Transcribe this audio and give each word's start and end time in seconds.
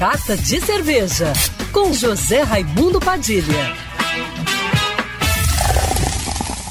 Carta 0.00 0.34
de 0.34 0.58
Cerveja, 0.62 1.30
com 1.74 1.92
José 1.92 2.40
Raimundo 2.40 2.98
Padilha. 2.98 3.76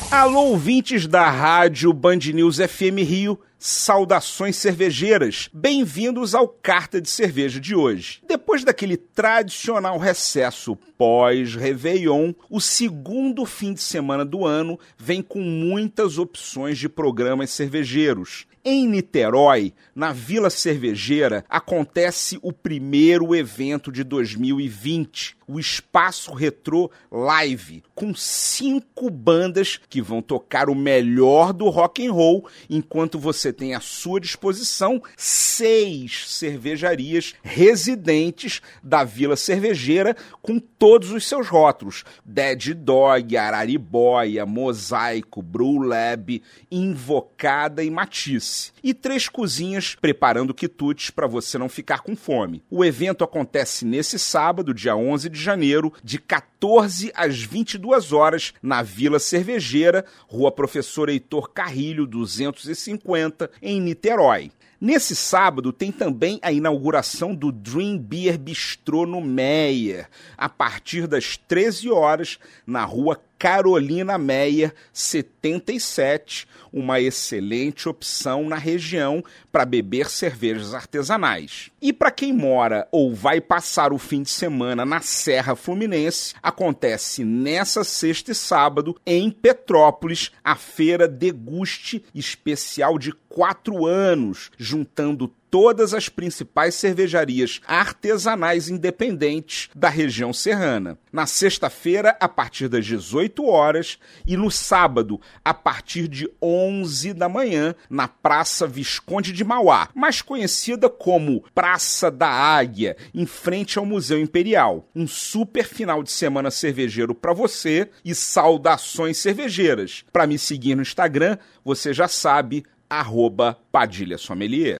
Alô, 0.09 0.45
ouvintes 0.45 1.05
da 1.05 1.29
rádio 1.29 1.93
Band 1.93 2.21
News 2.33 2.57
FM 2.57 3.07
Rio, 3.07 3.39
saudações 3.59 4.55
cervejeiras. 4.55 5.49
Bem-vindos 5.53 6.33
ao 6.33 6.47
Carta 6.47 7.01
de 7.01 7.09
Cerveja 7.09 7.59
de 7.59 7.75
hoje. 7.75 8.21
Depois 8.25 8.63
daquele 8.63 8.95
tradicional 8.95 9.97
recesso 9.97 10.77
pós-Réveillon, 10.97 12.33
o 12.49 12.61
segundo 12.61 13.45
fim 13.45 13.73
de 13.73 13.81
semana 13.81 14.23
do 14.23 14.45
ano 14.45 14.79
vem 14.97 15.21
com 15.21 15.41
muitas 15.41 16.17
opções 16.17 16.77
de 16.77 16.87
programas 16.87 17.49
cervejeiros. 17.51 18.47
Em 18.63 18.85
Niterói, 18.85 19.73
na 19.95 20.11
Vila 20.11 20.49
Cervejeira, 20.49 21.45
acontece 21.49 22.37
o 22.41 22.51
primeiro 22.51 23.33
evento 23.33 23.89
de 23.89 24.03
2020, 24.03 25.37
o 25.47 25.57
Espaço 25.57 26.33
Retrô 26.33 26.91
Live, 27.09 27.81
com 27.95 28.13
cinco 28.13 29.09
bandas 29.09 29.79
que 29.89 30.01
vão 30.01 30.21
tocar 30.21 30.69
o 30.69 30.75
melhor 30.75 31.53
do 31.53 31.69
rock 31.69 32.05
and 32.05 32.11
roll, 32.11 32.47
enquanto 32.69 33.17
você 33.17 33.48
tem 33.51 33.75
à 33.75 33.79
sua 33.79 34.19
disposição 34.19 35.01
seis 35.15 36.25
cervejarias 36.27 37.33
residentes 37.41 38.61
da 38.83 39.03
Vila 39.03 39.35
Cervejeira 39.35 40.15
com 40.41 40.59
todos 40.59 41.11
os 41.11 41.27
seus 41.27 41.47
rótulos: 41.47 42.03
Dead 42.23 42.73
Dog, 42.73 43.35
Araribóia, 43.35 44.45
Mosaico, 44.45 45.41
Brew 45.41 45.79
Lab, 45.79 46.41
Invocada 46.71 47.83
e 47.83 47.89
Matisse. 47.89 48.71
E 48.83 48.93
três 48.93 49.27
cozinhas 49.27 49.95
preparando 49.95 50.53
quitutes 50.53 51.09
para 51.09 51.27
você 51.27 51.57
não 51.57 51.69
ficar 51.69 51.99
com 51.99 52.15
fome. 52.15 52.63
O 52.69 52.83
evento 52.83 53.23
acontece 53.23 53.85
nesse 53.85 54.17
sábado, 54.17 54.73
dia 54.73 54.95
11 54.95 55.29
de 55.29 55.41
janeiro, 55.41 55.93
de 56.03 56.17
14 56.59 57.11
às 57.15 57.41
22 57.41 58.11
horas, 58.11 58.53
na 58.61 58.83
Vila 58.83 59.17
Cervejeira, 59.17 60.03
Rua 60.27 60.51
Professor 60.51 61.07
Heitor 61.07 61.49
Carrilho, 61.51 62.05
250, 62.05 63.49
em 63.61 63.79
Niterói. 63.79 64.51
Nesse 64.81 65.15
sábado 65.15 65.71
tem 65.71 65.91
também 65.91 66.37
a 66.41 66.51
inauguração 66.51 67.33
do 67.33 67.51
Dream 67.51 67.97
Beer 67.97 68.37
Bistrô 68.37 69.05
no 69.05 69.21
Meyer, 69.21 70.09
a 70.37 70.49
partir 70.49 71.07
das 71.07 71.37
13 71.37 71.89
horas, 71.89 72.39
na 72.67 72.83
rua 72.83 73.19
Carolina 73.39 74.17
Meyer 74.17 74.73
77, 74.91 76.45
uma 76.73 76.99
excelente 76.99 77.87
opção 77.87 78.49
na 78.49 78.57
região 78.57 79.23
para 79.49 79.63
beber 79.63 80.09
cervejas 80.09 80.73
artesanais. 80.73 81.71
E 81.81 81.93
para 81.93 82.11
quem 82.11 82.33
mora 82.33 82.85
ou 82.91 83.15
vai 83.15 83.39
passar 83.39 83.93
o 83.93 83.97
fim 83.97 84.23
de 84.23 84.29
semana 84.29 84.85
na 84.85 84.99
Serra 84.99 85.55
Fluminense, 85.55 86.35
acontece 86.43 87.23
nessa 87.23 87.85
sexta 87.85 88.31
e 88.33 88.35
sábado 88.35 88.99
em 89.05 89.31
Petrópolis 89.31 90.31
a 90.43 90.55
feira 90.57 91.07
Deguste 91.07 92.03
especial 92.13 92.99
de 92.99 93.13
quatro 93.29 93.85
anos, 93.85 94.51
juntando 94.57 95.31
todas 95.49 95.93
as 95.93 96.07
principais 96.07 96.75
cervejarias 96.75 97.59
artesanais 97.65 98.69
independentes 98.69 99.69
da 99.75 99.89
região 99.89 100.31
serrana. 100.31 100.97
Na 101.11 101.25
sexta-feira, 101.25 102.15
a 102.19 102.29
partir 102.29 102.67
das 102.67 102.85
18 102.85 103.45
horas, 103.45 103.97
e 104.25 104.37
no 104.37 104.51
sábado, 104.51 105.19
a 105.43 105.53
partir 105.53 106.07
de 106.07 106.29
11 106.41 107.13
da 107.13 107.27
manhã, 107.27 107.73
na 107.89 108.07
Praça 108.07 108.67
Visconde 108.67 109.31
de 109.31 109.43
Mauá, 109.43 109.89
mais 109.95 110.21
conhecida 110.21 110.87
como 110.87 111.43
Praça 111.55 112.11
da 112.11 112.29
Águia, 112.29 112.95
em 113.13 113.25
frente 113.25 113.79
ao 113.79 113.85
Museu 113.85 114.19
Imperial. 114.19 114.87
Um 114.95 115.07
super 115.07 115.65
final 115.65 116.03
de 116.03 116.11
semana 116.11 116.51
cervejeiro 116.51 117.15
para 117.15 117.33
você 117.33 117.89
e 118.05 118.13
saudações 118.13 119.17
cervejeiras. 119.17 120.05
Para 120.13 120.27
me 120.27 120.37
seguir 120.37 120.75
no 120.75 120.83
Instagram, 120.83 121.37
você 121.65 121.91
já 121.91 122.07
sabe, 122.07 122.63
arroba 122.89 123.57
Padilha 123.71 124.17
Sommelier. 124.17 124.77